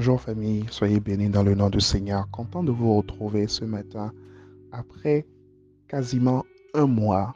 [0.00, 2.26] Bonjour famille, soyez bénis dans le nom du Seigneur.
[2.30, 4.14] Content de vous retrouver ce matin
[4.72, 5.26] après
[5.88, 7.34] quasiment un mois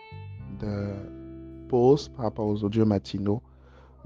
[0.61, 0.89] de
[1.69, 3.43] pause par rapport aux audios matinaux.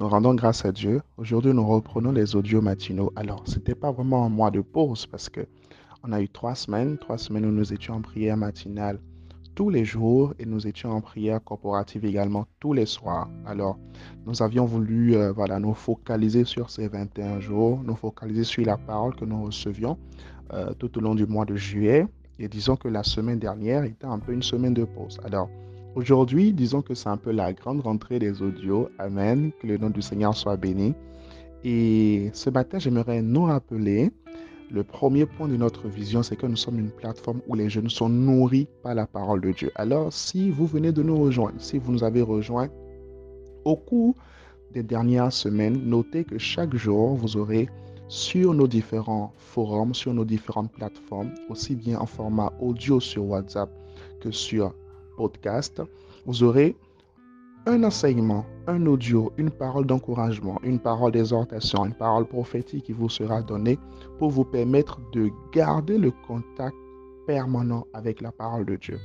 [0.00, 1.02] Nous rendons grâce à Dieu.
[1.18, 3.12] Aujourd'hui, nous reprenons les audios matinaux.
[3.14, 5.46] Alors, ce n'était pas vraiment un mois de pause parce que
[6.02, 8.98] on a eu trois semaines, trois semaines où nous étions en prière matinale
[9.58, 13.28] tous les jours et nous étions en prière corporative également tous les soirs.
[13.44, 13.76] Alors,
[14.24, 18.76] nous avions voulu euh, voilà, nous focaliser sur ces 21 jours, nous focaliser sur la
[18.76, 19.98] parole que nous recevions
[20.52, 22.06] euh, tout au long du mois de juillet.
[22.38, 25.18] Et disons que la semaine dernière était un peu une semaine de pause.
[25.24, 25.50] Alors,
[25.96, 28.90] aujourd'hui, disons que c'est un peu la grande rentrée des audios.
[29.00, 29.50] Amen.
[29.60, 30.94] Que le nom du Seigneur soit béni.
[31.64, 34.12] Et ce matin, j'aimerais nous rappeler
[34.70, 37.88] le premier point de notre vision, c'est que nous sommes une plateforme où les jeunes
[37.88, 39.70] sont nourris par la parole de Dieu.
[39.74, 42.68] Alors, si vous venez de nous rejoindre, si vous nous avez rejoints
[43.64, 44.14] au cours
[44.72, 47.68] des dernières semaines, notez que chaque jour, vous aurez
[48.08, 53.70] sur nos différents forums, sur nos différentes plateformes, aussi bien en format audio sur WhatsApp
[54.20, 54.74] que sur
[55.16, 55.82] podcast,
[56.26, 56.76] vous aurez
[57.66, 63.08] un enseignement, un audio, une parole d'encouragement, une parole d'exhortation, une parole prophétique qui vous
[63.08, 63.78] sera donnée
[64.18, 66.76] pour vous permettre de garder le contact
[67.26, 68.98] permanent avec la parole de Dieu.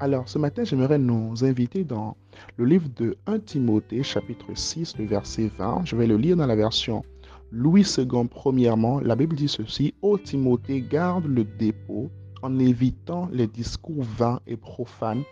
[0.00, 2.16] Alors, ce matin, j'aimerais nous inviter dans
[2.56, 5.82] le livre de 1 Timothée, chapitre 6, le verset 20.
[5.84, 7.02] Je vais le lire dans la version
[7.50, 8.28] Louis II.
[8.30, 12.10] Premièrement, la Bible dit ceci Ô Timothée, garde le dépôt
[12.42, 15.22] en évitant les discours vains et profanes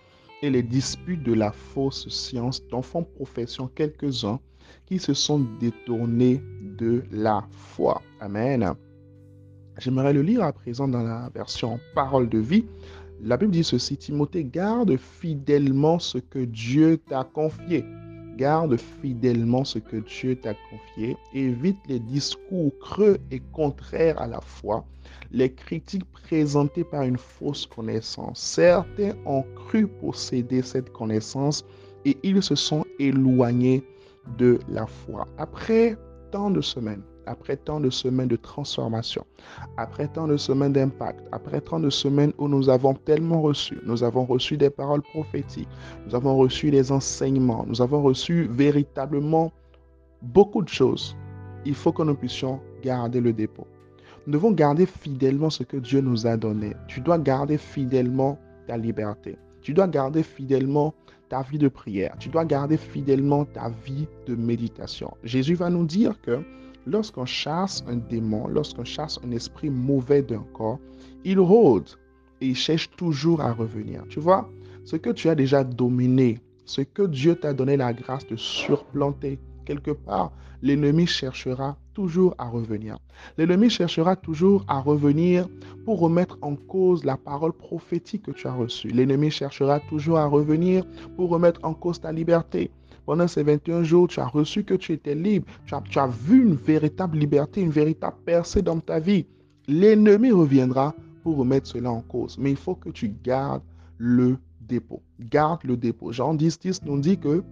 [0.50, 4.40] les disputes de la fausse science dont font profession quelques-uns
[4.86, 6.42] qui se sont détournés
[6.78, 8.02] de la foi.
[8.20, 8.74] Amen.
[9.78, 12.64] J'aimerais le lire à présent dans la version Parole de vie.
[13.22, 17.84] La Bible dit ceci, Timothée, garde fidèlement ce que Dieu t'a confié.
[18.36, 21.16] Garde fidèlement ce que Dieu t'a confié.
[21.32, 24.84] Évite les discours creux et contraires à la foi
[25.34, 28.40] les critiques présentées par une fausse connaissance.
[28.40, 31.64] Certains ont cru posséder cette connaissance
[32.04, 33.82] et ils se sont éloignés
[34.38, 35.26] de la foi.
[35.38, 35.96] Après
[36.30, 39.24] tant de semaines, après tant de semaines de transformation,
[39.76, 44.02] après tant de semaines d'impact, après tant de semaines où nous avons tellement reçu, nous
[44.04, 45.68] avons reçu des paroles prophétiques,
[46.06, 49.52] nous avons reçu des enseignements, nous avons reçu véritablement
[50.22, 51.16] beaucoup de choses,
[51.64, 53.66] il faut que nous puissions garder le dépôt.
[54.26, 56.74] Nous devons garder fidèlement ce que Dieu nous a donné.
[56.88, 59.36] Tu dois garder fidèlement ta liberté.
[59.60, 60.94] Tu dois garder fidèlement
[61.28, 62.14] ta vie de prière.
[62.18, 65.10] Tu dois garder fidèlement ta vie de méditation.
[65.24, 66.42] Jésus va nous dire que
[66.86, 70.78] lorsqu'on chasse un démon, lorsqu'on chasse un esprit mauvais d'un corps,
[71.24, 71.88] il rôde
[72.40, 74.04] et il cherche toujours à revenir.
[74.08, 74.48] Tu vois,
[74.84, 79.38] ce que tu as déjà dominé, ce que Dieu t'a donné la grâce de surplanter,
[79.64, 82.98] quelque part, l'ennemi cherchera toujours à revenir.
[83.38, 85.48] L'ennemi cherchera toujours à revenir
[85.84, 88.88] pour remettre en cause la parole prophétique que tu as reçue.
[88.88, 90.84] L'ennemi cherchera toujours à revenir
[91.16, 92.70] pour remettre en cause ta liberté.
[93.06, 95.46] Pendant ces 21 jours, tu as reçu que tu étais libre.
[95.66, 99.26] Tu as, vu une véritable liberté, une véritable percée dans ta vie.
[99.68, 102.38] L'ennemi reviendra pour remettre cela en cause.
[102.38, 103.62] Mais il faut que tu gardes
[103.98, 105.02] le dépôt.
[105.20, 106.12] Garde le dépôt.
[106.12, 107.42] Jean 10, 10 nous dit que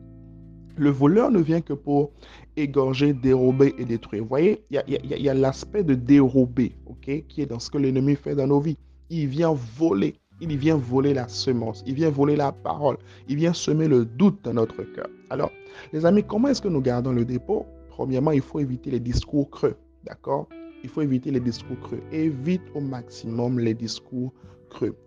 [0.77, 2.13] le voleur ne vient que pour
[2.57, 4.23] égorger, dérober et détruire.
[4.23, 8.17] Vous voyez, il y a, l'aspect de dérober, ok, qui est dans ce que l'ennemi
[8.17, 8.79] fait dans nos vies.
[9.11, 10.15] Il vient voler,
[10.51, 12.97] il vient voler la semence, il vient voler la parole,
[13.29, 15.07] il vient semer le doute dans notre cœur.
[15.31, 15.53] Alors,
[15.93, 17.65] les amis, comment est-ce que nous gardons le dépôt?
[17.91, 20.49] Premièrement, il faut éviter les discours creux, d'accord?
[20.83, 22.03] Il faut éviter les discours creux.
[22.11, 24.33] Évite au maximum les discours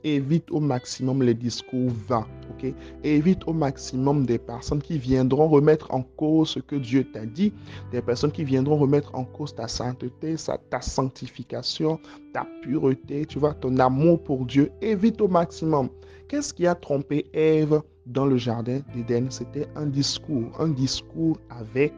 [0.04, 2.74] Évite au maximum les discours vains, ok?
[3.04, 7.54] Évite au maximum des personnes qui viendront remettre en cause ce que Dieu t'a dit,
[7.92, 10.36] des personnes qui viendront remettre en cause ta sainteté,
[10.70, 12.00] ta sanctification,
[12.34, 14.72] ta pureté, tu vois, ton amour pour Dieu.
[14.82, 15.90] Évite au maximum.
[16.28, 19.28] Qu'est-ce qui a trompé Ève dans le jardin d'Éden?
[19.30, 21.94] C'était un discours, un discours avec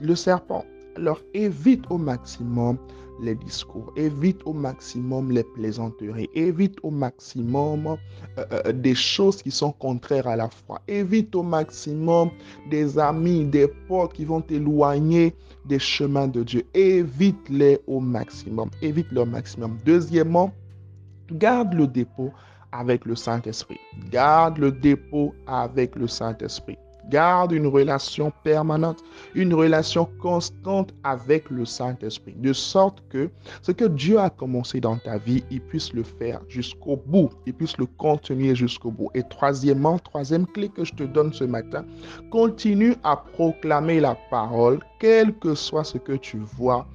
[0.00, 0.64] le serpent.
[0.96, 2.78] Alors évite au maximum
[3.20, 9.50] les discours, évite au maximum les plaisanteries, évite au maximum euh, euh, des choses qui
[9.50, 12.30] sont contraires à la foi, évite au maximum
[12.70, 19.20] des amis, des potes qui vont t'éloigner des chemins de Dieu, évite-les au maximum, évite-les
[19.20, 19.78] au maximum.
[19.84, 20.52] Deuxièmement,
[21.30, 22.32] garde le dépôt
[22.72, 23.78] avec le Saint-Esprit.
[24.10, 26.76] Garde le dépôt avec le Saint-Esprit.
[27.10, 29.02] Garde une relation permanente,
[29.34, 33.30] une relation constante avec le Saint-Esprit, de sorte que
[33.62, 37.54] ce que Dieu a commencé dans ta vie, il puisse le faire jusqu'au bout, il
[37.54, 39.10] puisse le continuer jusqu'au bout.
[39.14, 41.84] Et troisièmement, troisième clé que je te donne ce matin,
[42.30, 46.86] continue à proclamer la parole, quel que soit ce que tu vois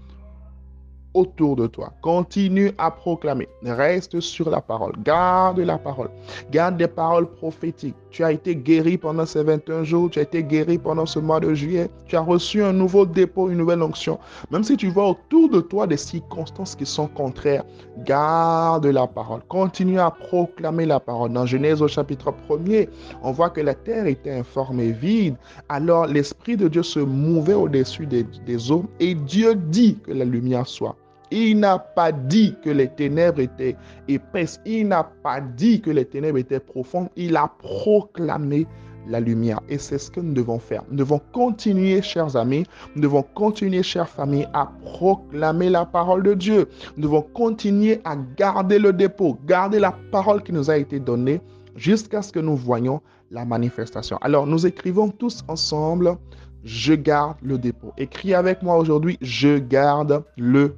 [1.13, 1.93] autour de toi.
[2.01, 3.47] Continue à proclamer.
[3.63, 4.93] Reste sur la parole.
[5.03, 6.09] Garde la parole.
[6.51, 7.95] Garde des paroles prophétiques.
[8.11, 10.09] Tu as été guéri pendant ces 21 jours.
[10.09, 11.89] Tu as été guéri pendant ce mois de juillet.
[12.07, 14.19] Tu as reçu un nouveau dépôt, une nouvelle onction.
[14.51, 17.63] Même si tu vois autour de toi des circonstances qui sont contraires,
[17.99, 19.41] garde la parole.
[19.47, 21.33] Continue à proclamer la parole.
[21.33, 22.89] Dans Genèse au chapitre 1er,
[23.23, 25.35] on voit que la terre était informée vide.
[25.69, 30.25] Alors l'Esprit de Dieu se mouvait au-dessus des, des eaux et Dieu dit que la
[30.25, 30.95] lumière soit.
[31.31, 33.75] Il n'a pas dit que les ténèbres étaient
[34.07, 34.59] épaisses.
[34.65, 37.09] Il n'a pas dit que les ténèbres étaient profondes.
[37.15, 38.65] Il a proclamé
[39.07, 39.59] la lumière.
[39.69, 40.83] Et c'est ce que nous devons faire.
[40.89, 42.65] Nous devons continuer, chers amis,
[42.95, 46.67] nous devons continuer, chères familles, à proclamer la parole de Dieu.
[46.95, 51.41] Nous devons continuer à garder le dépôt, garder la parole qui nous a été donnée
[51.75, 53.01] jusqu'à ce que nous voyions
[53.31, 54.17] la manifestation.
[54.21, 56.17] Alors, nous écrivons tous ensemble,
[56.63, 57.93] je garde le dépôt.
[57.97, 60.75] Écris avec moi aujourd'hui, je garde le dépôt.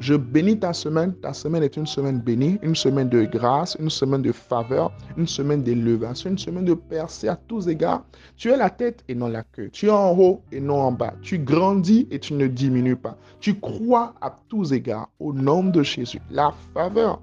[0.00, 1.14] Je bénis ta semaine.
[1.14, 5.26] Ta semaine est une semaine bénie, une semaine de grâce, une semaine de faveur, une
[5.26, 8.04] semaine d'élévation, une semaine de percée à tous égards.
[8.36, 9.70] Tu es la tête et non la queue.
[9.70, 11.14] Tu es en haut et non en bas.
[11.22, 13.16] Tu grandis et tu ne diminues pas.
[13.40, 16.20] Tu crois à tous égards au nom de Jésus.
[16.30, 17.20] La faveur,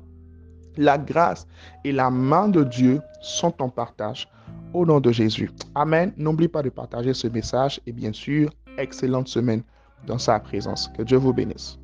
[0.78, 1.48] la grâce
[1.84, 4.30] et la main de Dieu sont en partage
[4.74, 5.50] au nom de Jésus.
[5.76, 6.14] Amen.
[6.16, 9.64] N'oublie pas de partager ce message et bien sûr, excellente semaine
[10.08, 10.90] dans sa présence.
[10.96, 11.79] Que Dieu vous bénisse.